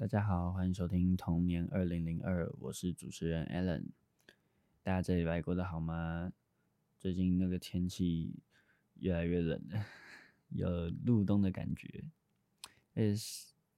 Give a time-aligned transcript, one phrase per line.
[0.00, 3.84] 大家好，欢迎收听童年二零零二，我是主持人 Alan。
[4.82, 6.32] 大家这礼拜过得好吗？
[6.98, 8.34] 最近那个天气
[8.94, 9.84] 越来越冷了，
[10.48, 12.02] 有入冬的感觉。
[12.94, 13.14] 诶，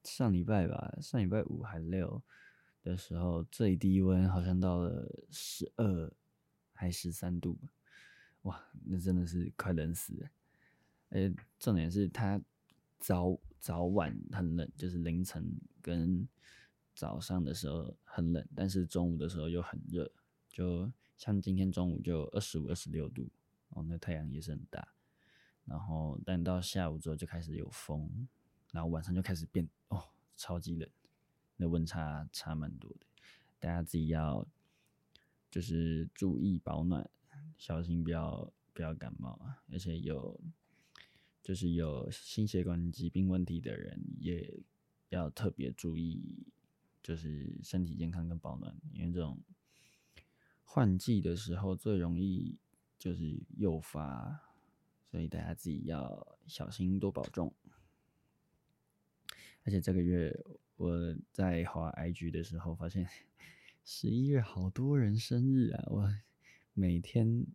[0.05, 2.23] 上礼拜吧，上礼拜五还六
[2.85, 6.13] 的时候，最低温好像到了十二
[6.73, 7.59] 还十三度，
[8.43, 10.31] 哇，那真的是快冷死了。
[11.09, 12.41] 诶，重点是它
[13.01, 13.37] 早。
[13.63, 16.27] 早晚很冷，就是凌晨跟
[16.97, 20.11] 早上的时候很冷，但是中午的时候又很热，
[20.51, 23.31] 就像今天中午就二十五、二十六度，
[23.69, 24.89] 哦，那太阳也是很大。
[25.65, 28.27] 然后，但到下午之后就开始有风，
[28.73, 30.03] 然后晚上就开始变哦，
[30.35, 30.91] 超级冷，
[31.57, 33.07] 那温差差蛮多的。
[33.61, 34.45] 大家自己要
[35.53, 37.09] 就是注意保暖，
[37.57, 40.41] 小心不要不要感冒啊，而且有。
[41.43, 44.63] 就是有心血管疾病问题的人，也
[45.09, 46.47] 要特别注意，
[47.03, 49.41] 就是身体健康跟保暖，因为这种
[50.63, 52.57] 换季的时候最容易
[52.97, 54.41] 就是诱发，
[55.11, 57.53] 所以大家自己要小心多保重。
[59.65, 60.33] 而且这个月
[60.77, 63.09] 我在滑 IG 的时候，发现
[63.85, 65.85] 十一月好多人生日啊！
[65.89, 66.15] 我
[66.73, 67.47] 每天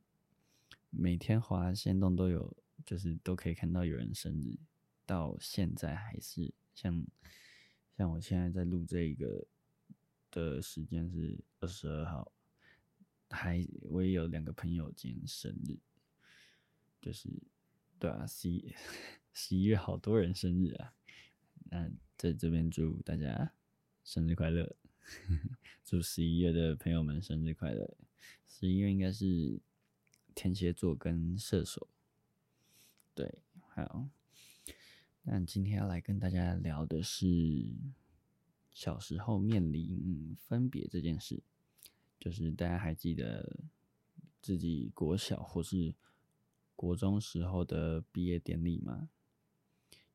[0.89, 2.57] 每天滑限动都有。
[2.87, 4.57] 就是都可以看到有人生日，
[5.05, 7.05] 到现在还是像
[7.97, 9.45] 像我现在在录这个
[10.31, 12.31] 的时间是二十二号，
[13.29, 15.77] 还我也有两个朋友今天生日，
[17.01, 17.29] 就是
[17.99, 18.73] 对啊，十一
[19.33, 20.93] 十一月好多人生日啊，
[21.65, 23.51] 那在这边祝大家
[24.05, 24.77] 生日快乐，
[25.83, 27.97] 祝十一月的朋友们生日快乐，
[28.47, 29.59] 十一月应该是
[30.33, 31.89] 天蝎座跟射手。
[33.17, 33.39] 对，
[33.73, 34.07] 好。
[35.23, 37.25] 那今天要来跟大家聊的是
[38.69, 41.41] 小时候面临分别这件事，
[42.19, 43.57] 就是大家还记得
[44.39, 45.95] 自己国小或是
[46.75, 49.09] 国中时候的毕业典礼吗？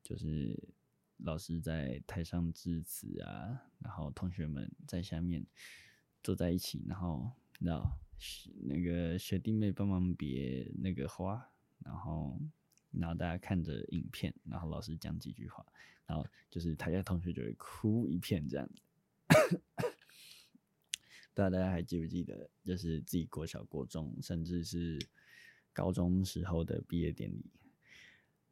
[0.04, 0.68] 就是
[1.16, 5.44] 老师在台上致辞啊，然后同学们在下面
[6.22, 7.82] 坐在一起，然后让
[8.62, 12.38] 那个学弟妹帮忙别那个花，然后。
[12.92, 15.64] 然后大家看着影片，然后老师讲几句话，
[16.06, 18.82] 然后就是台下同学就会哭一片这样子。
[21.34, 24.98] 不知道大家还记不记得，就是自己国小、国中，甚至是
[25.72, 27.50] 高中时候的毕业典礼。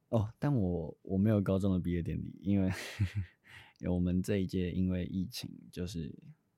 [0.09, 2.73] 哦，但我我没有高中的毕业典礼，因为
[3.83, 6.11] 我们这一届因为疫情，就是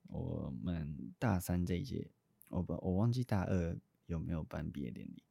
[0.07, 2.09] 我们大三这一届，
[2.47, 5.21] 我不我忘记大二有没有办毕业典礼。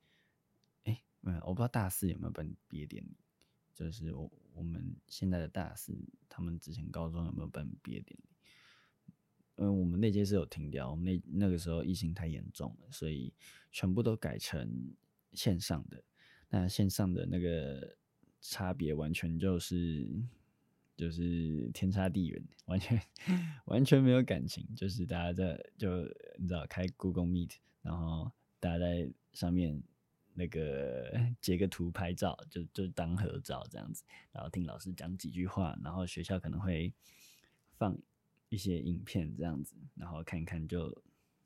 [1.22, 3.16] 没有，我不知道大四有没有办毕业典礼。
[3.74, 5.96] 就是我我们现在的大四，
[6.28, 8.28] 他们之前高中有没有办毕业典礼？
[9.56, 13.32] 因为我们那届是有停掉，我们那那个时候疫情太严重了，所以
[13.70, 14.94] 全部都改成
[15.32, 16.04] 线上的。
[16.50, 17.96] 那线上的那个
[18.40, 20.06] 差别完全就是
[20.96, 23.00] 就是天差地远，完全
[23.64, 26.02] 完全没有感情，就是大家在就
[26.36, 29.82] 你知道开 Google Meet，然后大家在上面。
[30.34, 36.92] 那个截个图拍照，就就当合照这样子，然后听老师讲几句话，然后学校可能会
[37.76, 37.96] 放
[38.48, 41.02] 一些影片这样子，然后看一看就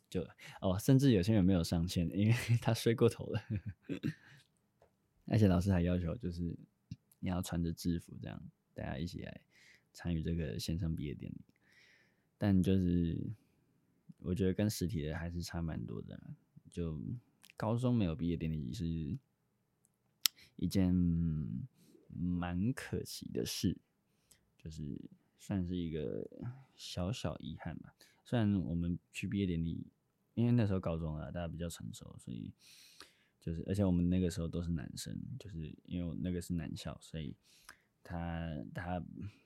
[0.09, 0.27] 就
[0.61, 3.43] 哦，甚至有些人没有上线，因为 他睡过头了，
[5.27, 6.57] 而且老师还要求就是
[7.19, 8.41] 你要穿着制服这样，
[8.73, 9.41] 大家一起来
[9.93, 11.41] 参与这个线上毕业典礼，
[12.39, 13.19] 但就是
[14.19, 16.21] 我觉得跟实体的还是差蛮多的，
[16.71, 17.01] 就。
[17.57, 18.87] 高中没有毕业典礼是
[20.57, 20.95] 一件
[22.09, 23.79] 蛮可惜的事，
[24.59, 25.01] 就是
[25.39, 26.29] 算是一个
[26.75, 27.95] 小小遗憾吧。
[28.25, 29.87] 虽然我们去毕业典礼，
[30.35, 32.53] 因为那时候高中啊，大家比较成熟，所以
[33.41, 37.35] 就是而且我们那个时候都是男生，就是因为那个是男校，所以
[38.03, 39.03] 他他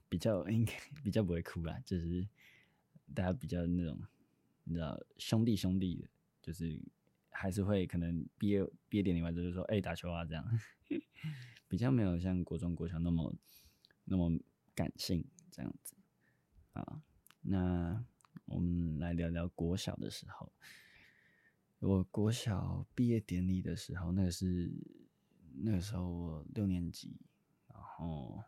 [0.09, 0.73] 比较 应该
[1.05, 2.27] 比较不会哭啦，就是
[3.15, 4.01] 大家比较那种
[4.65, 6.09] 你知道兄弟兄弟的，
[6.43, 6.83] 就是。
[7.41, 10.45] 还是会可能毕业毕业典礼完之后就说哎、打球啊这样，
[11.69, 13.35] 比较没有像国中国小那么
[14.05, 14.39] 那么
[14.75, 15.95] 感性这样子
[16.75, 17.03] 啊。
[17.41, 18.05] 那
[18.45, 20.53] 我们来聊聊国小的时候，
[21.79, 24.71] 我国小毕业典礼的时候，那个是
[25.63, 27.17] 那个时候我六年级，
[27.69, 28.45] 然后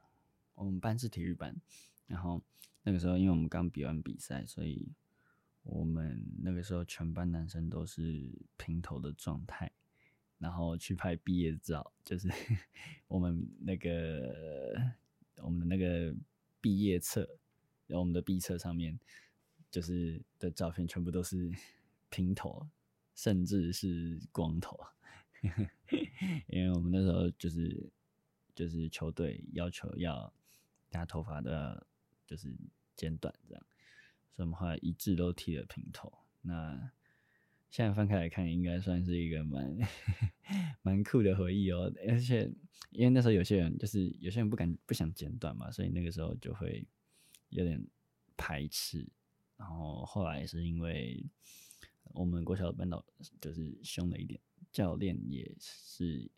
[0.54, 1.58] 我们班是体育班，
[2.06, 2.42] 然后
[2.82, 4.92] 那个时候因为我们刚比完比赛，所以。
[5.62, 9.70] 我们那个时候全班男生都是平头的状态，
[10.38, 12.28] 然后去拍毕业照，就是
[13.06, 14.92] 我们那个
[15.36, 16.14] 我们的那个
[16.60, 17.20] 毕业册，
[17.86, 18.98] 然后我们的毕业册上面
[19.70, 21.50] 就是的照片全部都是
[22.10, 22.68] 平头，
[23.14, 24.78] 甚至是光头，
[26.48, 27.88] 因为我们那时候就是
[28.54, 30.32] 就是球队要求要
[30.90, 31.86] 大家头发都要
[32.26, 32.54] 就是
[32.96, 33.64] 剪短这样，
[34.42, 36.12] 所以我们后来一致都剃了平头。
[36.40, 36.90] 那
[37.70, 39.78] 现在翻开来看，应该算是一个蛮
[40.82, 41.92] 蛮酷的回忆哦。
[42.08, 42.50] 而且
[42.90, 46.84] 因为那时候有些人就是有些人不敢不想剪短嘛，所以那个时候就会
[47.50, 47.80] 有点
[48.36, 49.08] 排斥。
[49.56, 51.24] 然后后来是因为
[52.06, 53.04] 我们国小的班导
[53.40, 54.40] 就是凶了一点，
[54.72, 56.28] 教练也是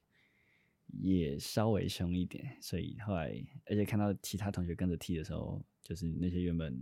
[0.89, 6.79] 也稍微凶一点，所以后来而且看到其他同学跟着剃的时候，就是那些原本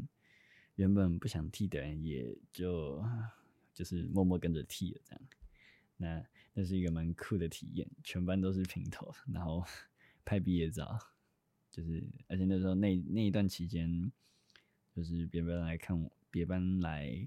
[0.77, 3.05] 原本不想剃的人也就。
[3.75, 5.23] 就是默默跟着剃了这样，
[5.97, 9.65] 那那是一个蛮酷的体验，全班都是平头，然后
[10.27, 10.99] 拍毕业照，
[11.71, 14.13] 就是而且那时候那那一段期间，
[14.95, 17.27] 就是别班来看我，别班来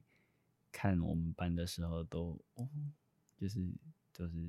[0.71, 2.69] 看我们班的时候都，哦，
[3.35, 3.67] 就是
[4.13, 4.47] 就是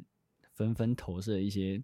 [0.52, 1.82] 纷纷投射一些，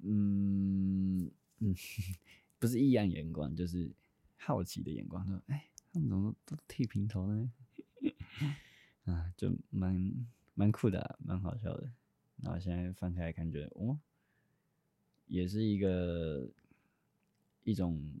[0.00, 1.24] 嗯
[1.60, 1.74] 嗯，
[2.60, 3.90] 不是异样眼光，就是
[4.36, 5.70] 好奇的眼光，说，哎，
[6.08, 7.52] 怎么都剃平头呢？
[9.06, 11.90] 啊，就蛮蛮酷的，蛮好笑的。
[12.42, 13.98] 然后现在翻开来看，觉得哦，
[15.26, 16.50] 也是一个
[17.62, 18.12] 一种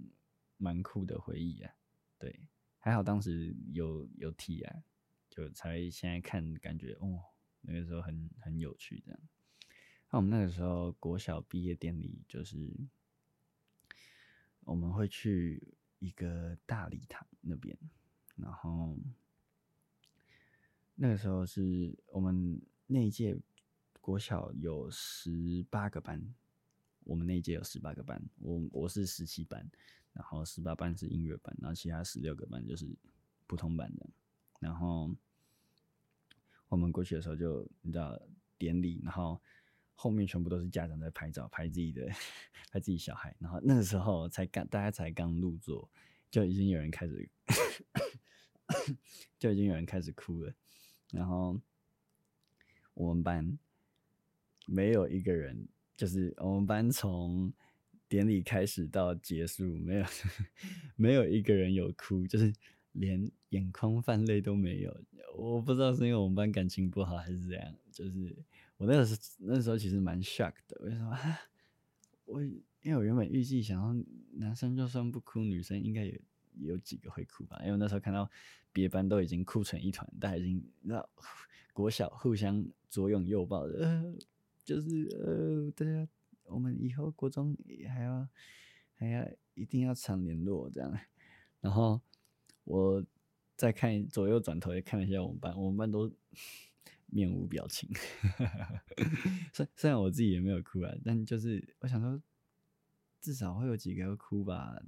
[0.56, 1.74] 蛮酷的回忆啊。
[2.18, 2.40] 对，
[2.78, 4.82] 还好当时有有剃啊，
[5.28, 7.20] 就才现在看感觉哦，
[7.60, 9.20] 那个时候很很有趣这样。
[10.10, 12.74] 那我们那个时候国小毕业典礼，就是
[14.60, 17.76] 我们会去一个大礼堂那边，
[18.36, 18.96] 然后。
[20.98, 23.38] 那个时候是我们那一届
[24.00, 26.34] 国小有十八个班，
[27.04, 29.70] 我们那一届有十八个班，我我是十七班，
[30.14, 32.96] 然后十八班是音乐班，然后其他十六个班就是
[33.46, 34.08] 普通班的。
[34.58, 35.14] 然后
[36.70, 38.18] 我们过去的时候就你知道
[38.56, 39.38] 典礼，然后
[39.96, 42.06] 后面全部都是家长在拍照，拍自己的
[42.70, 45.90] 拍自己小孩，然后那个时候才刚大家才刚入座，
[46.30, 47.28] 就已经有人开始
[49.40, 50.54] 就已经有人开始哭了。
[51.12, 51.58] 然后
[52.94, 53.58] 我们班
[54.66, 55.66] 没有一个人，
[55.96, 57.52] 就是我们班从
[58.08, 60.04] 典礼开始到结束，没有
[60.94, 62.52] 没有一个人有哭，就是
[62.92, 65.04] 连眼眶泛泪都没有。
[65.36, 68.36] 我不知道是因为我们班感情不好还是怎样，就是
[68.76, 70.80] 我那个时那时候其实蛮 shock 的。
[70.82, 71.18] 为什么？
[72.24, 76.20] 我因为我原本预计想要男生就算不哭，女生应该也
[76.60, 77.60] 有几个会哭吧？
[77.64, 78.30] 因为那时候看到。
[78.72, 81.02] 别班都已经哭成一团，大家已经那
[81.72, 84.14] 国小互相左拥右抱的，
[84.62, 86.06] 就是呃，大家
[86.44, 87.56] 我们以后国中
[87.88, 88.28] 还要
[88.96, 90.94] 还要一定要常联络这样。
[91.62, 91.98] 然后
[92.64, 93.02] 我
[93.56, 96.12] 再看左右转头也看了一下我们班，我们班都
[97.16, 97.88] 面无表情。
[99.54, 102.22] 虽虽然我自己也没有哭啊，但就是我想说，
[103.22, 104.78] 至少会有几个哭吧，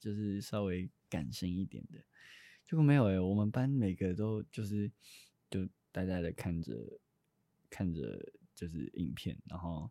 [0.00, 2.00] 就是稍微感性一点的。
[2.66, 4.90] 结果没有诶、我们班每个都就是
[5.48, 7.00] 就呆呆的看着
[7.70, 9.88] 看着就是影片，然后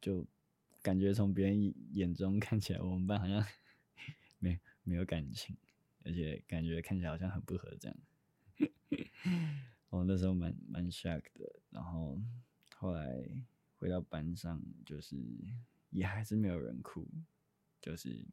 [0.00, 0.26] 就
[0.82, 3.44] 感觉从别人眼中看起来，我们班好像
[4.40, 5.54] 没没有感情，
[6.04, 7.96] 而且感觉看起来好像很不合这样。
[9.90, 12.18] 我那时候蛮蛮 shock 的，然后
[12.76, 13.24] 后来
[13.76, 15.16] 回到班上，就是
[15.90, 17.06] 也还是没有人哭，
[17.80, 18.26] 就是。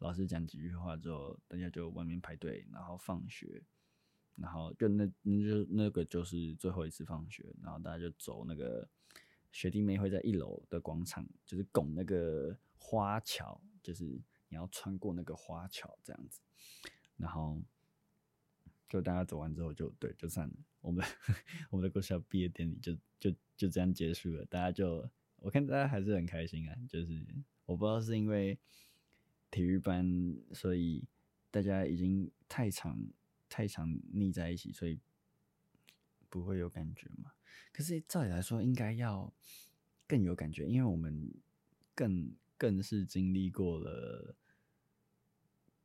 [0.00, 3.60] 老师讲几句话之后，大家就外面排队，然后放学，
[4.36, 8.88] 然后就那那就那个就是最后一次放学，然后大家就走那个
[9.50, 16.40] 学弟妹会在一楼的广场，就是拱那个花桥，就是你要穿过那个花桥这样子，
[17.16, 17.60] 然后
[18.88, 21.04] 就大家走完之后就对就散了，我们
[21.70, 27.24] 我们的国小毕业典礼就就就这样结束了，大家就我看大家还是很开心啊，就是
[27.66, 28.58] 我不知道是因为。
[29.50, 31.02] 体育班，所以
[31.50, 33.02] 大家已经太长
[33.48, 35.00] 太长腻在一起，所以
[36.28, 37.32] 不会有感觉嘛。
[37.72, 39.32] 可是照理来说，应该要
[40.06, 41.32] 更有感觉，因为我们
[41.94, 44.36] 更更是经历过了，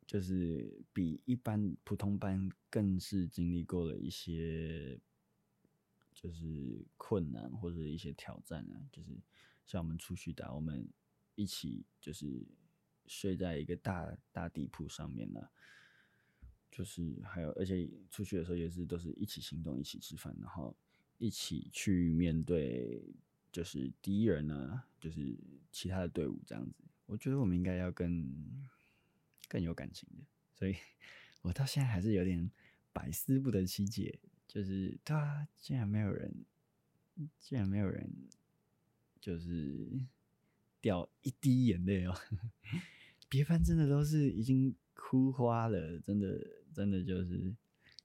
[0.06, 5.00] 就是比一般普通班更是经历过了一些，
[6.14, 8.88] 就是困难或者一些挑战啊。
[8.92, 9.10] 就是
[9.66, 10.88] 像我们出去打，我们
[11.36, 12.46] 一起就是。
[13.06, 15.50] 睡在一个大大地铺上面呢，
[16.72, 20.74] 就是还有，而且出去的时候也是都是一起行动，一起吃饭，然后
[21.18, 23.04] 一起去面对，
[23.52, 25.38] 就是敌人呢，就是
[25.70, 26.82] 其他的队伍这样子。
[27.06, 28.26] 我觉得我们应该要跟
[29.54, 30.76] 更有感情的，所以
[31.44, 32.50] 我到现在还是有点
[32.92, 36.44] 百思不得其解，就是对啊，竟然没有人，
[37.40, 38.12] 竟然没有人，
[39.22, 39.88] 就是
[40.82, 42.16] 掉一滴眼泪哦。
[43.30, 46.44] 别班真的都是已经哭花了，真的
[46.74, 47.56] 真的就是，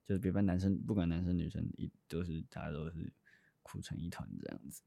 [0.04, 3.10] 就是别班男生不管男生女生一都是大家都是
[3.62, 4.82] 哭成一团这样子。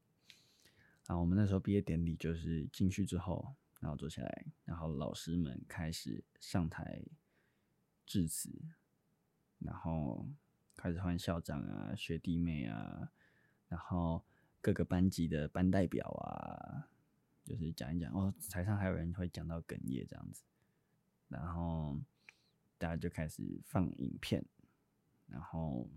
[1.08, 7.02] 啊，我们那时候毕业典礼就是进去之后，然后坐下来，然后老师们开始上台
[8.06, 8.48] 致辞，
[9.58, 10.24] 然后
[10.76, 13.10] 开始换校长啊、学弟妹啊，
[13.66, 14.24] 然后
[14.60, 16.88] 各个班级的班代表啊，
[17.44, 18.32] 就是讲一讲哦。
[18.48, 20.44] 台上还有人会讲到哽咽这样子，
[21.26, 21.98] 然后
[22.78, 24.44] 大家就开始放影片，
[25.26, 25.90] 然后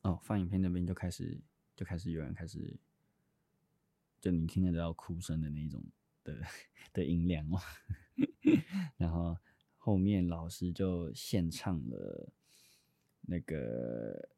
[0.00, 1.38] 哦，放影片那边就开始
[1.76, 2.74] 就开始有人开始。
[4.22, 5.84] 就你听得到哭声的那种
[6.24, 6.40] 的
[6.92, 7.58] 的音量哦，
[8.96, 9.36] 然后
[9.76, 12.32] 后面老师就献唱了
[13.22, 14.28] 那个，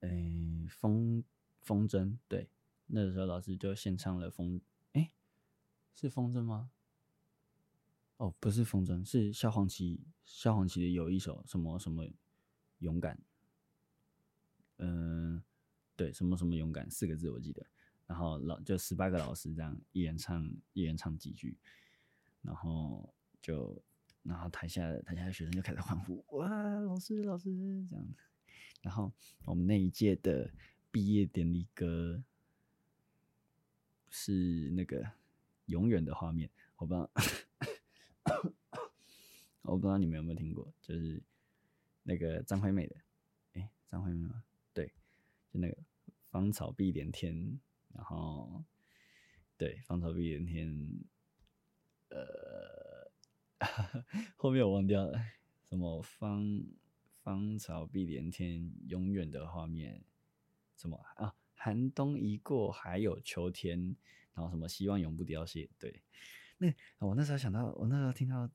[0.00, 1.22] 诶、欸，风
[1.60, 2.48] 风筝，对，
[2.86, 4.60] 那个时候老师就献唱了风，
[4.92, 5.12] 诶、欸，
[5.94, 6.70] 是风筝吗？
[8.16, 12.06] 哦，不是风筝，是萧煌奇，萧煌奇的有一首什么什么
[12.78, 13.18] 勇敢，
[14.76, 15.42] 嗯、
[15.96, 17.66] 对，什么什么勇敢四个字我记得。
[18.10, 21.56] 然后老就十八个老师这样一人唱一人唱几句，
[22.42, 23.08] 然后
[23.40, 23.80] 就
[24.24, 26.48] 然后台下台下的学生就开始欢呼，哇，
[26.80, 27.54] 老师老师
[27.88, 28.08] 这样，
[28.82, 29.12] 然后
[29.44, 30.50] 我们那一届的
[30.90, 32.20] 毕业典礼歌
[34.08, 34.32] 是
[34.70, 35.08] 那个
[35.66, 37.08] 永远的画面，我不知道，
[39.62, 41.22] 我不知道你们有没有听过，就是
[42.02, 42.96] 那个张惠妹的，
[43.52, 44.42] 诶，张惠妹吗？
[44.74, 44.92] 对，
[45.52, 45.78] 就那个
[46.24, 47.60] 芳草碧连天。
[47.94, 48.64] 然后，
[49.56, 50.74] 对，芳草碧连天，
[52.08, 53.10] 呃，
[54.36, 55.18] 后面我忘掉了，
[55.68, 56.62] 什么芳
[57.22, 60.02] 芳草碧连天，永远的画面，
[60.76, 61.34] 什么啊？
[61.54, 63.94] 寒冬一过，还有秋天，
[64.32, 65.68] 然后什么希望永不凋谢。
[65.78, 66.02] 对，
[66.56, 66.72] 那
[67.06, 68.50] 我那时候想到，我那时候听到，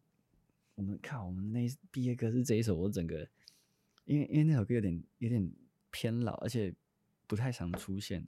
[0.74, 3.30] 我们靠，我们那毕业歌是这一首，我整个，
[4.06, 5.51] 因为因为那首歌有点有点
[5.92, 6.74] 偏老，而且
[7.27, 8.27] 不太常出现。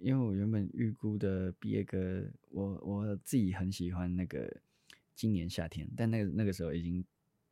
[0.00, 4.46] 因为我原本预估的毕业歌，我我自己很喜欢那个
[5.14, 7.04] 《今年夏天》，但那个那个时候已经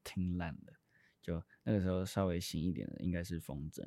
[0.05, 0.75] 听烂了。
[1.23, 3.83] 就那个时候稍微新一点的，应该是《风筝》，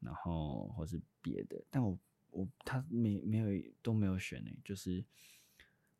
[0.00, 1.64] 然后或是别的。
[1.70, 1.98] 但我
[2.30, 5.04] 我他没没有都没有选呢，就是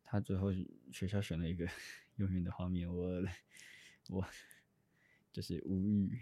[0.05, 0.53] 他最后
[0.93, 1.67] 学校选了一个
[2.17, 3.25] 《永远的画面》，我
[4.09, 4.27] 我
[5.33, 6.19] 就是无语，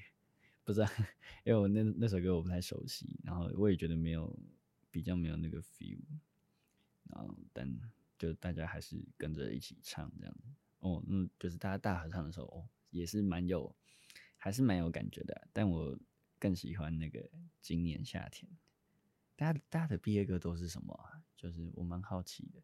[0.64, 0.86] 不知道，
[1.44, 4.34] 因为我那那首歌我不太熟悉，然后我也觉得没有。
[4.98, 6.00] 比较没有那个 feel，
[7.04, 7.72] 然后但
[8.18, 10.36] 就大家还是跟着一起唱这样
[10.80, 13.72] 哦，嗯，就是大家大合唱的时候哦，也是蛮有，
[14.36, 15.48] 还是蛮有感觉的。
[15.52, 15.96] 但我
[16.36, 17.30] 更喜欢那个
[17.62, 18.50] 今年夏天。
[19.36, 21.22] 大家大家的毕业歌都是什么啊？
[21.36, 22.60] 就是我蛮好奇的。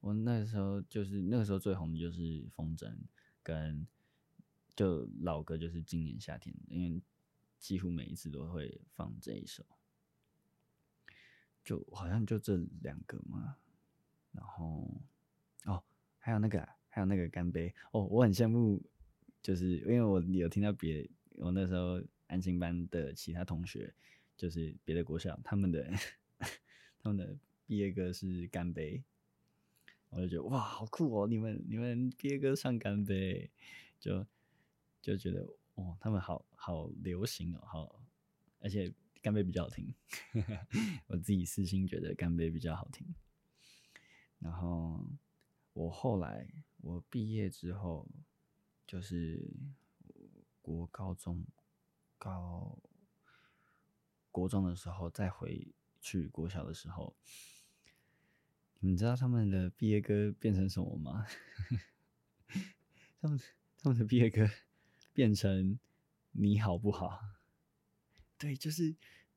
[0.00, 2.92] 我那时候就是那个时候最红的就是风筝，
[3.40, 3.86] 跟
[4.74, 7.00] 就老歌就是今年夏天，因为
[7.60, 9.64] 几乎每一次都会放这一首。
[11.64, 13.56] 就好像就这两个嘛，
[14.32, 14.88] 然后
[15.64, 15.82] 哦，
[16.18, 17.72] 还有那个，还有那个干杯。
[17.92, 18.82] 哦，我很羡慕，
[19.40, 23.94] 就是因为我有听到别，我那时候安心班的其他同学，
[24.36, 25.88] 就是别的国小，他们的
[26.98, 29.02] 他们的毕业歌是干杯，
[30.10, 33.50] 我就觉得哇，好酷哦，你们你们毕业歌唱干杯，
[34.00, 34.26] 就
[35.00, 38.02] 就觉得哦，他们好好流行哦，好，
[38.58, 38.92] 而且。
[39.22, 39.94] 干杯比较好听，
[41.06, 43.14] 我自己私心觉得干杯比较好听。
[44.40, 45.06] 然后
[45.72, 48.08] 我后来我毕业之后，
[48.84, 49.54] 就是
[50.60, 51.46] 国高中
[52.18, 52.76] 高
[54.32, 57.14] 国中的时候，再回去国小的时候，
[58.80, 61.24] 你知道他们的毕业歌变成什么吗？
[63.22, 63.38] 他们
[63.78, 64.50] 他们的毕业歌
[65.12, 65.78] 变成
[66.32, 67.20] 你好不好？
[68.42, 68.92] 对，就是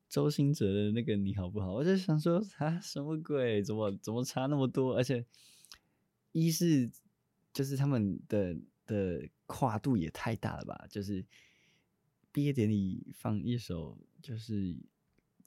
[0.09, 1.71] 周兴哲的那个你好不好？
[1.73, 3.61] 我就想说啊，什么鬼？
[3.61, 4.95] 怎么怎么差那么多？
[4.95, 5.23] 而且
[6.31, 6.89] 一是
[7.53, 8.57] 就是他们的
[8.87, 10.87] 的跨度也太大了吧？
[10.89, 11.23] 就是
[12.31, 14.75] 毕业典礼放一首，就是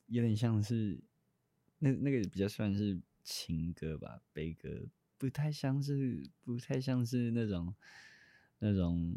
[0.06, 1.00] 有点像是
[1.80, 4.86] 那那个比较算是情歌吧，悲歌，
[5.16, 7.74] 不太像是不太像是那种
[8.60, 9.16] 那种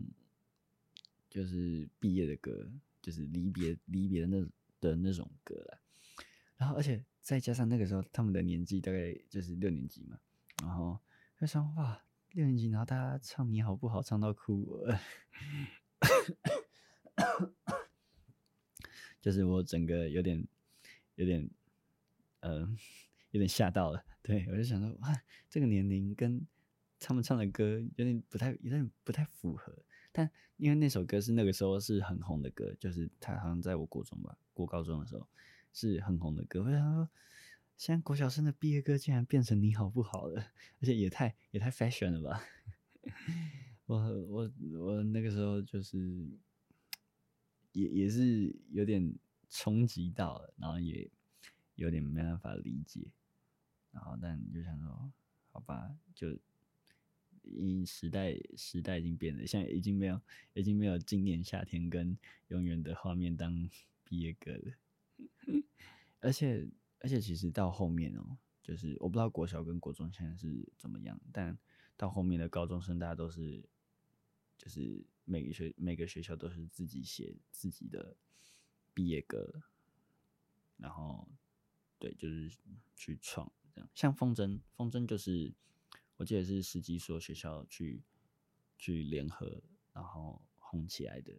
[1.29, 2.71] 就是毕业的歌。
[3.01, 4.45] 就是离别离别的那
[4.79, 5.81] 的那种歌了，
[6.57, 10.19] 然后而且再加上那个时候他们的年纪大概就是六年级嘛，
[10.61, 10.99] 然后
[11.39, 14.85] 就想哇，六年级，然后大家唱你好不好，唱到哭，
[19.19, 20.47] 就是我整个有点
[21.15, 21.49] 有点
[22.41, 22.59] 呃
[23.31, 24.03] 有点吓到了。
[24.21, 26.45] 对，我就想说，哇，这个年龄跟
[26.99, 29.75] 他们唱的歌有点不太有点不太符合。
[30.11, 35.27] 但因为那首歌是那个时候是很红的歌，就是他好像在我国中吧，过高中的时候
[35.71, 36.63] 是很红的歌。
[36.63, 37.09] 我想说，
[37.77, 40.41] 现在国小生的毕业歌竟然变成你好不好了，
[40.81, 42.43] 而且也太也太 fashion 了吧！
[43.87, 46.29] 我我我那个时候就是
[47.71, 49.13] 也也是有点
[49.49, 51.09] 冲击到了，然后也
[51.75, 53.07] 有点没办法理解，
[53.91, 55.11] 然后但就想说，
[55.51, 56.37] 好吧，就。
[57.43, 60.21] 因时代时代已经变了，现在已经没有
[60.53, 62.17] 已经没有今年夏天跟
[62.49, 63.69] 永远的画面当
[64.05, 64.73] 毕业歌了。
[66.21, 66.69] 而且
[66.99, 71.57] 而且其实到后面哦、喔，就是我不知道国小跟国中现在是怎么样，但
[71.97, 73.63] 到后面的高中生大家都是
[74.57, 78.15] 就是每个学每个学校都是自己写自己的
[78.93, 79.63] 毕业歌，
[80.77, 81.27] 然后
[81.97, 82.51] 对，就是
[82.95, 85.51] 去创这样，像风筝风筝就是。
[86.21, 88.03] 我记得是十几所学校去
[88.77, 91.33] 去联合，然后红起来的。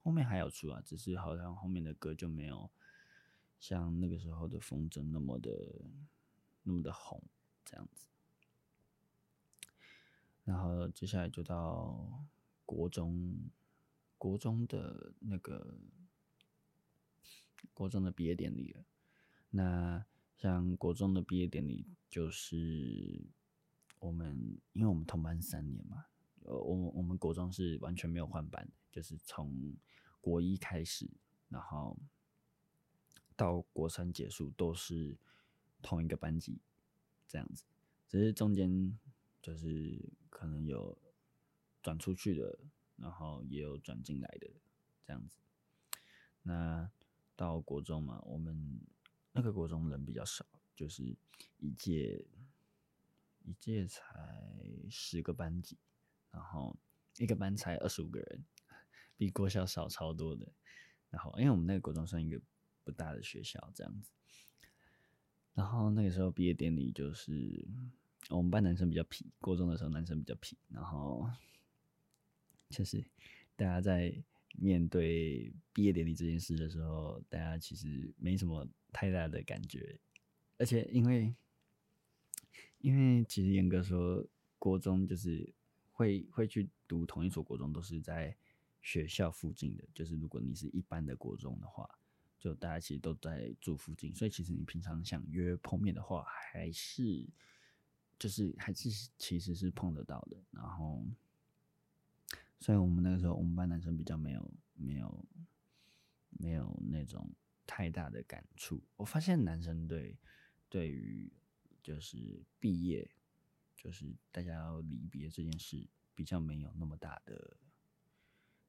[0.00, 2.70] 后面还有出啊，只是好像后面的歌就没有
[3.58, 5.50] 像那个时候的风筝那么的
[6.62, 7.20] 那么的红
[7.64, 8.06] 这样子。
[10.44, 12.24] 然后接下来就到
[12.64, 13.50] 国中，
[14.16, 15.80] 国中的那个
[17.74, 18.84] 国中的毕业典礼了。
[19.50, 23.26] 那像国中的毕业典礼就是。
[23.98, 26.04] 我们因为我们同班三年嘛，
[26.44, 29.74] 呃，我我们国中是完全没有换班，就是从
[30.20, 31.10] 国一开始，
[31.48, 31.96] 然后
[33.34, 35.16] 到国三结束都是
[35.82, 36.60] 同一个班级
[37.26, 37.64] 这样子，
[38.06, 38.96] 只是中间
[39.42, 39.98] 就是
[40.30, 40.96] 可能有
[41.82, 42.58] 转出去的，
[42.96, 44.48] 然后也有转进来的
[45.04, 45.38] 这样子。
[46.42, 46.88] 那
[47.34, 48.78] 到国中嘛，我们
[49.32, 51.16] 那个国中人比较少，就是
[51.58, 52.24] 一届。
[53.46, 54.02] 一届才
[54.90, 55.78] 十个班级，
[56.32, 56.76] 然后
[57.16, 58.44] 一个班才二十五个人，
[59.16, 60.52] 比国小少超多的。
[61.10, 62.40] 然后，因为我们那个国中算一个
[62.82, 64.10] 不大的学校，这样子。
[65.54, 67.64] 然后那个时候毕业典礼就是
[68.28, 70.58] 我们班男生比较皮，国中的时候男生比较皮。
[70.68, 71.30] 然后
[72.68, 73.06] 就是
[73.54, 74.12] 大家在
[74.58, 80.00] 面对毕业典礼这件事的时候，大家其实没什么太大的感觉，
[80.58, 81.32] 而且因为。
[82.86, 84.24] 因为其实严格说，
[84.60, 85.52] 国中就是
[85.90, 88.36] 会会去读同一所国中，都是在
[88.80, 89.82] 学校附近的。
[89.92, 91.90] 就是如果你是一般的国中的话，
[92.38, 97.26] 就大家其实都在住附近，所以其实你平常想约碰面的话，还是
[98.20, 100.40] 就是还是其实是碰得到的。
[100.52, 101.04] 然后，
[102.60, 105.24] 所以我们那个时候，我们班男生比较没有没有
[106.38, 107.28] 没有那种
[107.66, 108.80] 太大的感触。
[108.96, 110.16] 我发现男生对
[110.68, 111.28] 对于
[111.86, 113.08] 就是毕业，
[113.76, 117.56] 就是大家要离别这件事，比较没有那么大的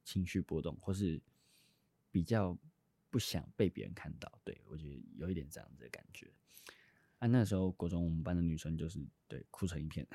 [0.04, 1.20] 情绪波动，或是
[2.12, 2.56] 比较
[3.10, 4.40] 不想被别人看到。
[4.44, 6.32] 对，我觉得有一点这样子的感觉。
[7.18, 10.08] 啊，那时候国中我们班的女生就是对哭成一片，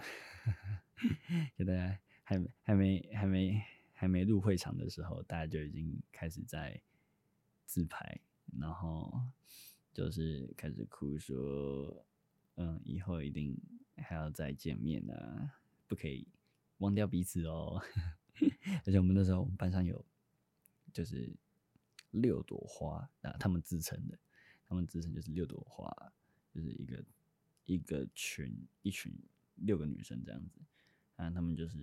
[1.58, 3.60] 就大家还还没还没
[3.94, 6.80] 还没入会场的时候，大家就已经开始在
[7.66, 8.20] 自拍，
[8.60, 9.12] 然后
[9.92, 12.06] 就是开始哭说。
[12.56, 13.58] 嗯，以后一定
[13.96, 15.54] 还要再见面啊，
[15.88, 16.28] 不可以
[16.78, 17.82] 忘掉彼此哦。
[18.84, 20.04] 而且我们那时候，我们班上有
[20.92, 21.34] 就是
[22.10, 24.18] 六朵花啊，他们自称的，
[24.66, 25.90] 他们自称就是六朵花，
[26.52, 27.04] 就是一个
[27.64, 29.10] 一个群，一群
[29.54, 30.60] 六个女生这样子
[31.16, 31.78] 啊，他们就是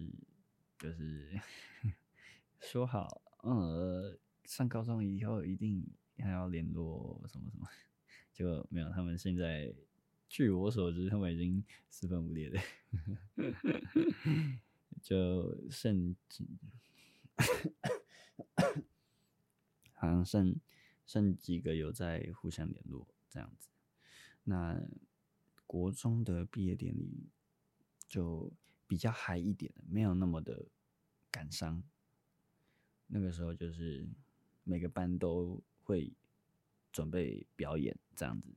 [0.77, 1.39] 就是
[2.61, 5.83] 说好，嗯，上高中以后一定
[6.17, 7.67] 还要联络什么什么，
[8.31, 9.73] 结果没有，他们现在。
[10.29, 12.61] 据我所知，他们已经四分五裂了，
[15.01, 16.47] 就剩几，
[19.95, 20.55] 好像剩
[21.07, 23.69] 剩几个有在互相联络这样子。
[24.43, 24.79] 那
[25.65, 27.27] 国中的毕业典礼
[28.07, 28.51] 就
[28.87, 30.67] 比较嗨一点，没有那么的
[31.31, 31.81] 感伤。
[33.07, 34.07] 那个时候就是
[34.63, 36.13] 每个班都会
[36.91, 38.53] 准备表演这样子。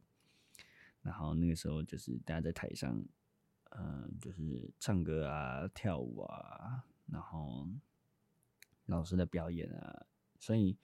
[1.02, 3.04] 然后那个时候就是大家在台上，
[3.70, 7.68] 嗯、就是唱歌啊、跳舞啊，然后
[8.86, 10.06] 老师的表演啊，
[10.38, 10.76] 所以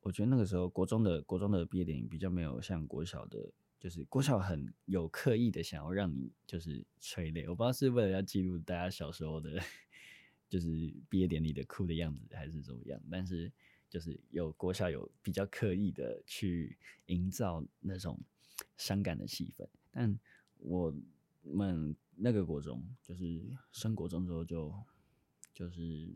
[0.00, 9.60] 我觉得那个时候国中的国中的毕业典礼比较没有像国小的，就是国小很有刻意的想要让你就是催泪，我不知道是为了要记录大家小时候的，
[10.48, 10.68] 就是
[11.08, 13.52] 毕业典礼的哭的样子，还是怎么样，但是
[13.92, 16.78] 就是有国小有比较刻意的去
[17.08, 18.18] 营造那种
[18.78, 20.18] 伤感的气氛，但
[20.60, 20.94] 我
[21.42, 24.74] 们那个国中就是升国中之后就
[25.52, 26.08] 就是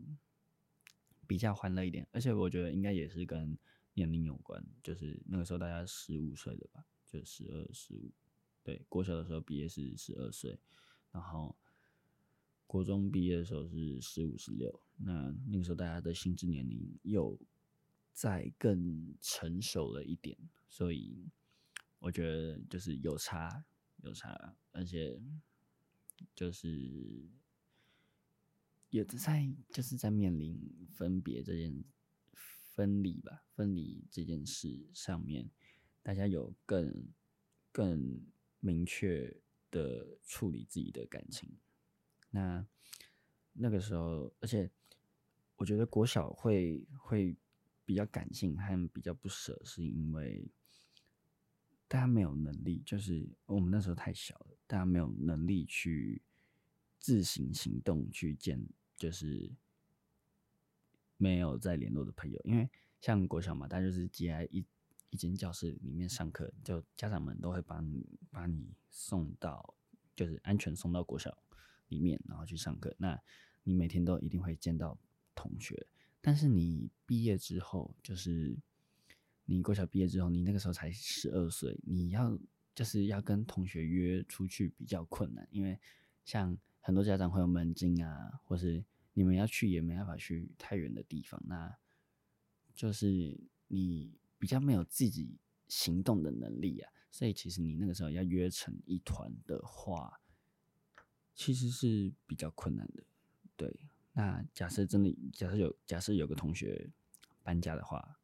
[1.27, 3.55] 比较欢乐一点，而且我觉得应该也是跟
[3.93, 8.09] 年龄有关，就是那个时候大家十五岁的吧，就十二十五，
[8.63, 10.57] 对，国小的时候毕业是十二岁，
[11.11, 11.55] 然后
[12.65, 17.37] 国中毕业的时候是十五十六，那那个时候大家的心智年龄又
[18.17, 20.35] 再更成熟了一点，
[20.67, 21.29] 所以
[21.99, 23.63] 我觉得就是有差
[23.97, 25.21] 有差，而且
[26.33, 27.29] 就是
[28.89, 30.59] 也在就是在面临
[30.95, 31.83] 分别这件。
[32.77, 35.49] 分离吧，分离这件事上面，
[36.03, 37.07] 大家有更
[37.71, 38.21] 更
[38.59, 39.35] 明确
[39.71, 41.57] 的处理自己的感情。
[42.29, 42.63] 那
[43.53, 44.69] 那个时候，而且
[45.55, 47.35] 我觉得国小会会
[47.87, 50.45] 比较感性和比较不舍，是因为
[51.87, 56.21] 大家没有能力，就是我们那时候太小了，大家没有能力去
[56.99, 58.63] 自行行动去见，
[58.95, 59.49] 就是。
[61.19, 62.69] 没有再联络的朋友，因为
[63.01, 64.63] 像国小嘛，大家就是挤在一
[65.09, 69.73] 一间教室里面上课，就家长们都会帮你把你送到，
[70.15, 71.35] 就是安全送到国小
[71.87, 72.95] 里面，然后去上课。
[72.99, 73.19] 那
[73.63, 74.95] 你每天都一定会见到
[75.33, 75.87] 同学，
[76.21, 78.57] 但是你毕业之后，就是
[79.45, 82.37] 你国小毕业之后，你那个时候才十二岁，你要
[82.75, 85.79] 就是要跟同学约出去比较困难，因为
[86.25, 88.83] 像很多家长会有门禁啊，或是。
[89.13, 91.75] 你们要去也没办法去太远的地方，那
[92.75, 93.35] 就是
[93.67, 100.21] 你比较没有自己行动的能力啊，所以其实你那个时候要约成一团的话，
[101.33, 103.03] 其实是比较困难的。
[103.55, 103.86] 对，
[104.17, 106.89] 那假设真的，假设有假设有个同学
[107.43, 108.17] 搬家的话，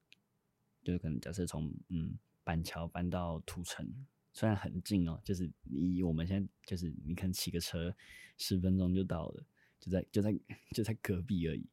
[0.82, 3.88] 就是可能假设从嗯板桥搬到土城，
[4.34, 7.96] 虽然很近哦，就是以我们现在就是你可能骑个车
[8.40, 9.46] 十分钟就到了。
[9.80, 10.34] 就在就在
[10.72, 11.68] 就在隔壁而已，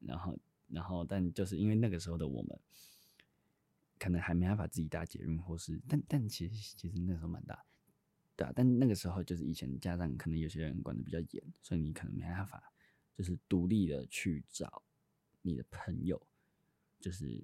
[0.00, 2.60] 然后然后但就是因为那个时候的我们，
[3.96, 7.64] 可能还没办法自己搭捷运，或是但但其实其实那时候蛮大，
[8.34, 12.71] 对啊，但那个时候就是以前家长可能有些人管得比较严，所以你可能没办法
[13.16, 14.82] 就是独立的去找
[15.42, 16.20] 你的朋友，
[17.00, 17.42] 就是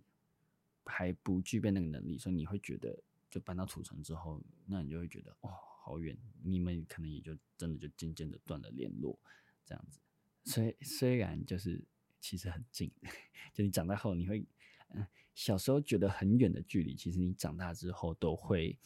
[0.85, 5.50] 还不具备那个能力，所以你会觉得就搬到土城之后，那你就会觉得哦
[5.83, 9.18] 好远，你们可能也就真的就渐渐的断了联络。
[9.64, 10.00] 这样子，
[10.44, 11.85] 虽虽然就是
[12.20, 12.90] 其实很近，
[13.52, 14.46] 就你长大后你会，
[14.94, 18.78] 嗯，小时候觉得很远的距离，其实你长大之后都会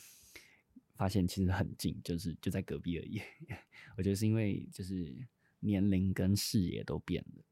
[0.97, 3.21] 发现其实很近，就是就在隔壁而已。
[3.97, 5.17] 我觉得是因为就是
[5.63, 7.45] 年龄跟视野都变了，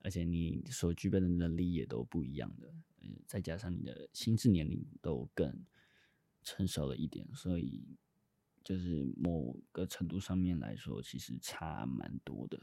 [0.00, 5.64] 而且你所具备的能力也都不一样的，嗯，再加上你的心智年龄都更
[6.42, 7.98] 成熟了一点，所以。
[8.62, 12.60] 就是某个程度上面来说，其实差蛮多的，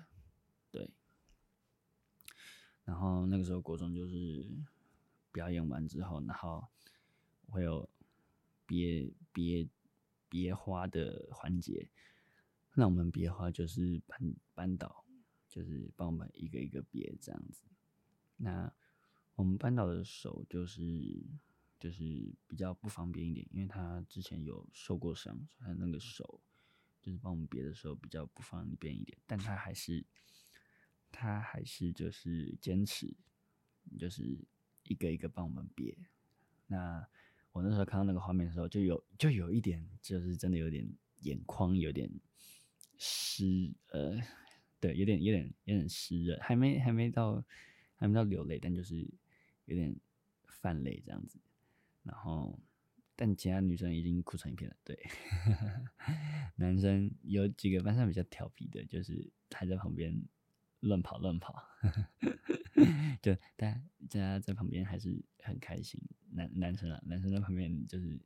[0.70, 0.94] 对。
[2.86, 4.48] 然后那个时候国中就是
[5.32, 6.64] 表演完之后，然后
[7.48, 7.90] 会有
[8.68, 9.68] 别别
[10.30, 11.90] 别花的环节。
[12.78, 15.04] 那我们别的话就是班班导，
[15.50, 17.64] 就是帮我们一个一个别这样子。
[18.36, 18.72] 那
[19.34, 21.26] 我们班导的手就是。
[21.80, 26.42] 就是比较不方便一点，因为他之前有受过伤，所以他那个手
[27.04, 29.16] 就是帮我们别的时候比较不方便一点。
[29.28, 30.04] 但他还是，
[31.12, 33.16] 他还是就是坚持，
[34.00, 34.44] 就是
[34.86, 35.96] 一个一个帮我们别。
[36.66, 37.08] 那
[37.52, 42.10] 我那时候看到那个画面的时候，就有就有一点，就是真的有点眼眶有点
[42.98, 44.20] 湿，呃，
[44.80, 47.44] 对，有点有点有点湿热，还没还没到
[47.96, 49.08] 还没到流泪，但就是
[49.66, 49.96] 有点
[50.48, 51.40] 泛泪这样子。
[52.04, 52.58] 然后，
[53.16, 54.76] 但其他女生已经哭成一片了。
[54.84, 54.98] 对，
[56.56, 60.18] 男生有几个班上比较调皮的，就是还在旁边
[60.80, 61.62] 乱跑乱跑，
[63.22, 66.00] 就大家大家在旁边还是很开心。
[66.32, 68.20] 男男生啊，男生在旁边就是，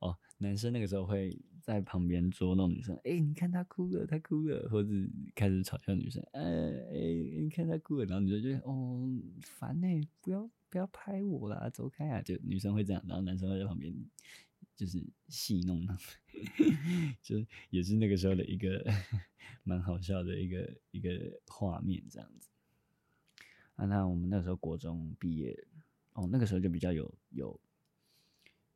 [0.00, 4.88] 哦，男生那个时候会在旁边捉弄女生，哎，你看他哭了，他哭了，或者
[5.34, 9.08] 开始嘲笑女生，哎哎，你看他哭了，然后女生就哦，
[9.40, 9.88] 烦呢、
[10.20, 10.50] 不要。
[10.72, 12.22] 不要拍我啦，走开啊！
[12.22, 13.94] 就女生会这样，然后男生会在旁边
[14.74, 16.00] 就是戏弄他们，
[17.20, 18.82] 就也是那个时候的一个
[19.64, 22.48] 蛮好笑的一个一个画面这样子。
[23.74, 25.62] 啊，那我们那时候国中毕业，
[26.14, 27.60] 哦，那个时候就比较有有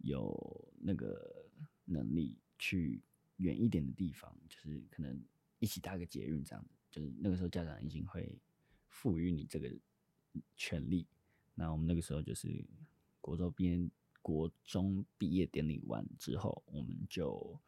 [0.02, 1.45] 有那个
[1.86, 3.00] 能力去
[3.38, 5.18] 远一点的地方，就是可能
[5.58, 8.38] 一起搭个捷运这样子，就是那个时候家长已经会
[8.88, 9.74] 赋予你这个
[10.54, 11.06] 权利。
[11.54, 12.64] 那我们那个时候就是
[13.20, 17.58] 国中毕业，国中毕业典礼完之后，我们就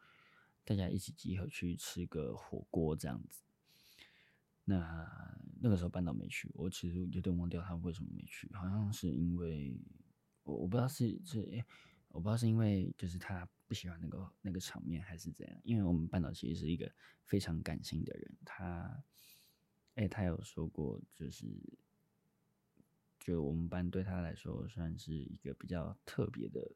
[0.63, 3.41] 大家一起集合去吃个火锅这样子。
[4.65, 9.75] 那那个时候班导没去，我其实有点忘掉他为什么没去，好像是因为
[10.43, 11.65] 我我不知道是是、欸，
[12.09, 15.59] 我不知道是因为就是他不喜欢那个那个场面还是怎样。
[15.63, 16.91] 因为我们班导其实是一个
[17.25, 19.03] 非常感性的人，他
[19.95, 21.45] 哎、他有说过就是。
[23.21, 26.71] 就我们班对他来说算是一个比较特别的、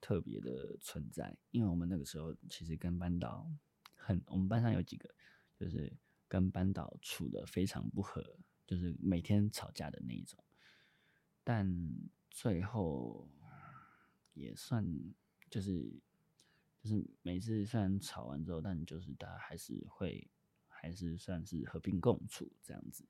[0.00, 3.50] 特别的存在，因为我们那个时候其实跟班导
[3.96, 5.12] 很，我们班上有几个
[5.56, 5.92] 就是
[6.28, 8.22] 跟班导处的非常不合，
[8.66, 10.38] 就是每天吵架的那一种。
[11.42, 11.66] 但
[12.30, 13.26] 最后
[14.34, 14.84] 也算
[15.50, 15.90] 就是
[16.80, 20.30] 就是每次虽然吵完之后，但就是大家还是会
[20.68, 23.04] 还是算是和平共处这样子，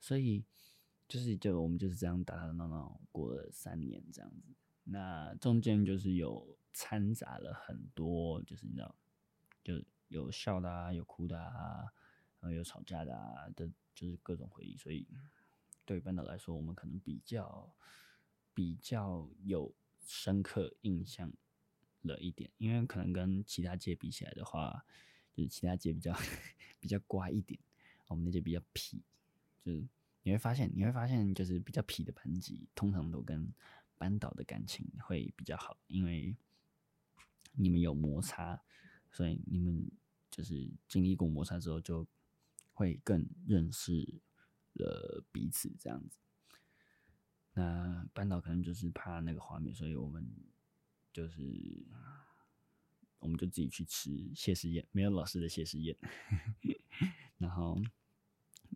[0.00, 0.44] 所以。
[1.08, 8.94] 就是就我们就是这样打打闹闹过了三年这样子，那中间就是有掺杂了很多，就是你知道，
[9.62, 11.92] 就有笑的啊，有哭的啊，
[12.40, 14.74] 然后有吵架的啊的，就是各种回忆。
[14.74, 15.06] 所以
[15.84, 17.70] 对班导来说，我们可能比较
[18.54, 21.32] 比较有深刻印象
[22.02, 24.84] 了一点，因为可能跟其他届比起来的话，
[25.32, 26.16] 就是其他届比较
[26.80, 27.58] 比较乖一点，
[28.08, 29.02] 我们那届比较皮，
[29.64, 29.86] 就是。
[30.24, 33.52] 你会发现，你会发现，就是比较皮的班级，通常都跟
[33.98, 36.36] 班导的感情会比较好，因为
[37.54, 38.62] 你们有摩擦，
[39.10, 39.90] 所以你们
[40.30, 42.06] 就是经历过摩擦之后，就
[42.72, 44.22] 会更认识
[44.74, 46.20] 了彼此这样子。
[47.54, 50.26] 那班导可能就是怕那个画面，所以我们
[51.12, 51.42] 就是
[53.18, 55.96] 我们就自己去吃谢师宴，没有老师的谢师宴，
[57.38, 57.80] 然后。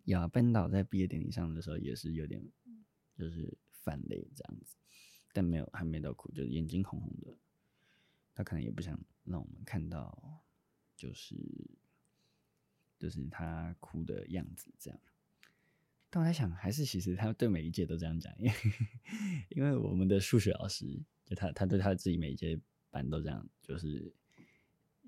[0.05, 2.41] 呀，班导在毕业典礼上的时候也是有点，
[3.17, 4.77] 就是泛泪这样子，
[5.33, 7.37] 但没有还没到哭，就是眼睛红红的。
[8.33, 10.45] 他可能也不想让我们看到，
[10.95, 11.35] 就是
[12.97, 14.99] 就是他哭的样子这样。
[16.17, 18.53] 但我在想，还是其实他对每一届都这样讲，因为
[19.49, 24.11] 因为我们的数学老师就他他对他自己每一届班都这样，就是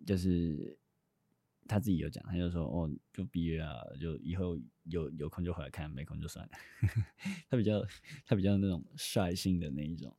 [0.06, 0.78] 就是。
[1.68, 6.52] 他自己有讲，他就说：“哦，就毕业啊，就以后有有空就回来看，没空就算了。
[7.48, 7.86] ”他比较
[8.26, 10.18] 他比较那种率性的那一种，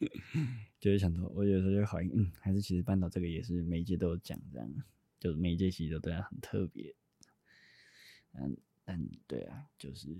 [0.80, 4.74] 就是想说，我有时候就怀疑，嗯，还是其实班导这个也是每一届都有讲这样，
[5.20, 6.94] 就是每一届其实都对他很特别。
[8.32, 8.56] 嗯，
[8.92, 10.14] 但对啊，就是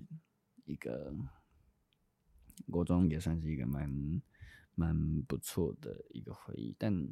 [0.64, 1.14] 一个
[2.70, 4.22] 国中也算是一个蛮
[4.74, 7.06] 蛮不错的一个回忆，但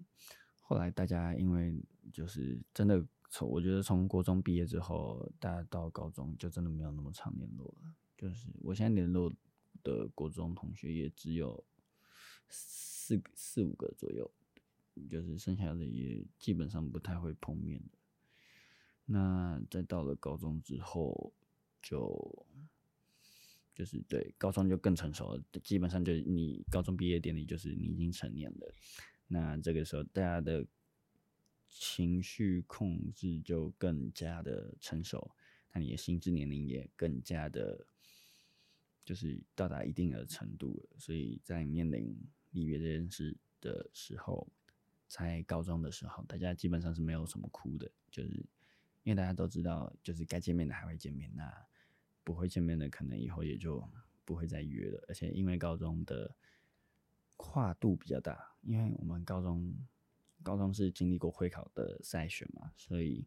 [0.61, 1.79] 后来大家因为
[2.11, 3.07] 就是真的。
[3.33, 7.95] 从我觉得从国中毕业之后，大家到高中就真的没有那么常联络了。
[8.19, 9.33] 就是我现在联络
[9.85, 11.65] 的国中同学也只有
[12.49, 14.29] 四四五个左右，
[15.09, 17.81] 就是剩下的也基本上不太会碰面。
[19.05, 21.33] 那再到了高中之后，
[21.83, 22.47] 就
[23.75, 28.75] 就是对高中就更成熟了，基本上就你高中毕业典礼就是你已经成年了。
[29.27, 30.67] 那这个时候大家的。
[31.73, 35.31] 情绪控制就更加的成熟，
[35.73, 37.87] 那你的心智年龄也更加的，
[39.05, 40.99] 就是到达一定的程度了。
[40.99, 42.13] 所以在面临
[42.51, 44.49] 离别这件事的时候，
[45.07, 48.31] 在高中的时候，大家基本上是没有什么哭的，就是
[49.05, 51.67] 因为大家都知道，就是该见面的还会见面，那
[52.33, 53.83] 不会见面的可能以后也就
[54.25, 55.05] 不会再约了。
[55.09, 56.35] 而且因为高中的
[57.37, 59.75] 跨度比较大，因为我们高中。
[60.43, 63.27] 高中是经历过会考的筛选嘛，所以，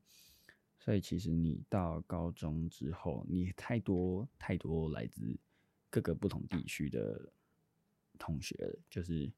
[0.80, 5.38] 所以其实你到高中之后，你太多太多来自
[5.92, 7.32] 各个不同地区的
[8.18, 9.32] 同学，就是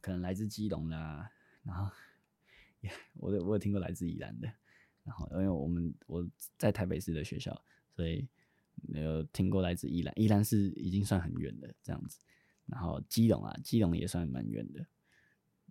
[0.00, 1.28] 可能来自基隆的啊，
[1.64, 1.90] 然后，
[3.14, 4.46] 我我有听过来自宜兰的，
[5.02, 6.24] 然后因为我们我
[6.56, 8.28] 在台北市的学校，所以
[8.82, 12.18] 没有听过来自宜兰，宜兰是已经算很远的这样子，
[12.66, 14.86] 然后基隆啊，基隆也算蛮远的。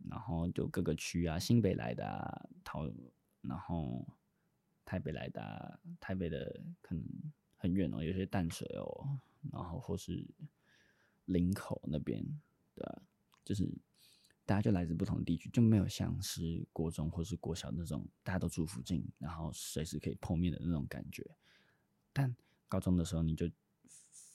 [0.09, 2.91] 然后就各个区啊，新北来的啊，桃，
[3.41, 4.05] 然后
[4.83, 7.03] 台北来的啊，台北的可能
[7.55, 9.17] 很远哦，有些淡水哦，
[9.51, 10.23] 然后或是
[11.25, 12.23] 林口那边，
[12.75, 13.01] 对啊，
[13.43, 13.67] 就是
[14.45, 21.25] 大家就来自不同地区，就没有像是国中或是国小那种大家都住附近，然后随时可以碰面的那种感觉。
[22.13, 22.35] 但
[22.75, 23.49] 高中的时候，你就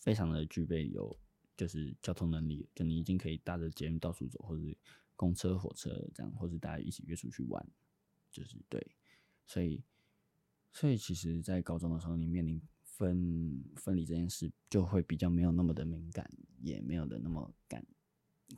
[0.00, 1.18] 非常的具备有
[1.56, 4.62] 就是交通能力，就你已经可以搭着捷运到处走，或者。
[5.16, 7.62] 公车、火车这样，或者大家一起约出去玩，
[8.30, 8.96] 就是对，
[9.44, 9.84] 所以，
[10.72, 16.26] 所以其实，在高中的时候，你面临分分离这件事，就会比较没有那么的敏感，
[16.62, 17.86] 也没有的那么感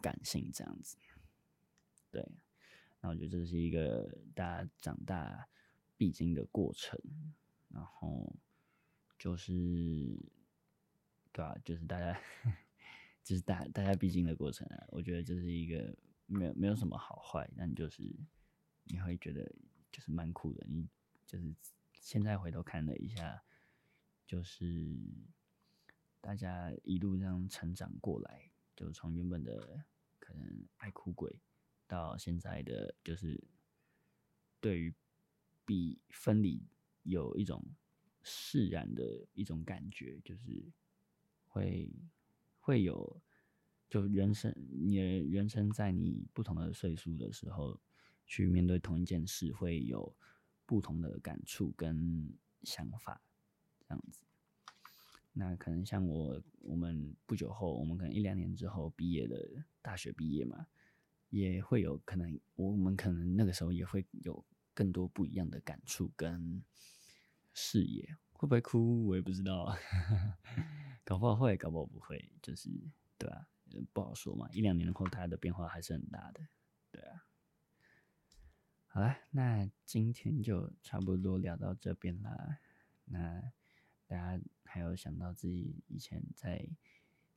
[0.01, 0.97] 感性这样子，
[2.13, 2.25] 对。
[3.01, 5.49] 那我觉得这是一个大家长大
[5.97, 6.97] 必经的过程，
[7.71, 8.33] 然后
[9.23, 9.53] 就是，
[11.31, 12.21] 对啊，就是大家，
[13.23, 14.85] 就是大大家必经的过程啊。
[14.89, 18.03] 我觉得这是一个没有没有什么好坏，但就是
[18.83, 19.49] 你会觉得
[19.93, 20.67] 就是蛮酷的。
[20.69, 20.89] 你
[21.25, 21.55] 就是
[22.01, 23.41] 现在回头看了一下，
[24.27, 24.99] 就是
[26.21, 29.85] 大家一路这样成长过来，就从原本的
[30.19, 31.39] 可能爱哭鬼。
[31.87, 33.41] 到现在的就是
[34.61, 34.93] 对于
[35.65, 36.67] 比分离
[37.05, 37.65] 有一种
[38.23, 40.65] 释然的一种感觉，就是
[41.47, 41.91] 会
[42.61, 43.21] 会有
[43.89, 47.79] 就人生，你的人生在你不同的岁数的时候
[48.27, 50.15] 去面对同一件事，会有
[50.67, 52.33] 不同的感触跟
[52.63, 53.21] 想法，
[53.87, 54.23] 这样子。
[55.33, 60.67] 那可能像我，我们不久后，我们可能一两年之后毕业的大学毕业嘛。
[61.31, 66.63] 也会有可能，我们可能那个时候也会有更多不一样的感触跟
[67.55, 69.77] 视野，会不会哭我也不知道，
[71.05, 72.71] 搞不好会，搞不好不会，就是
[73.19, 73.47] 对啊，
[73.93, 74.49] 不好说嘛。
[74.53, 76.47] 一两年后，它的变化还是很大的，
[76.91, 77.25] 对啊。
[78.87, 82.59] 好了，那今天就差不多聊到这边啦。
[83.07, 83.41] 那
[84.07, 86.67] 大家还有想到自己以前在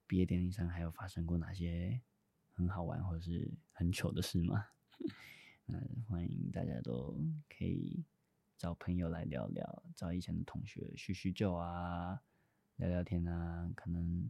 [0.08, 2.02] 毕业典礼上还有发生过哪些？
[2.58, 4.68] 很好玩或者是很糗的事吗？
[5.68, 8.06] 嗯，欢迎大家都可以
[8.58, 12.22] 找朋友来聊聊，找以前的同学叙叙旧啊，
[12.78, 14.30] 聊聊天啊，可能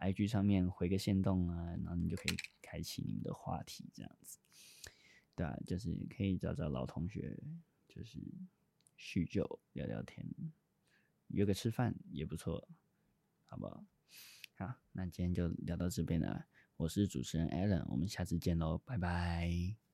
[0.00, 4.38] IG 上面回个限动啊，然后你就可以开启你们的话题，这样子，
[5.34, 7.36] 对啊，就是可以找找老同学，
[7.88, 8.18] 就是
[8.96, 10.26] 叙旧聊聊天，
[11.28, 12.68] 约个吃饭也不错，
[13.44, 13.84] 好不好？
[14.56, 16.46] 好，那今天就聊到这边了。
[16.76, 19.85] 我是主持人 Alan，我们下次见喽，拜拜。